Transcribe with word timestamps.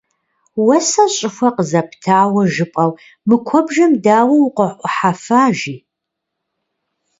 -Уэ 0.65 0.77
сэ 0.89 1.05
щӀыхуэ 1.15 1.49
къызэптауэ 1.55 2.43
жыпӀэу, 2.53 2.91
мы 3.27 3.35
куэбжэм 3.47 3.91
дауэ 4.03 4.35
укъыӀухьэфа,– 4.47 5.41
жи. 5.57 5.75